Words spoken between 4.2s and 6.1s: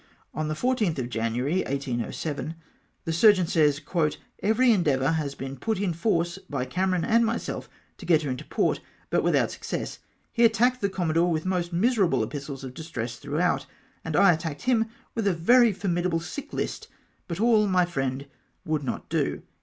"Every endeavour has been put in